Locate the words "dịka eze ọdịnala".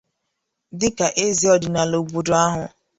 0.79-1.95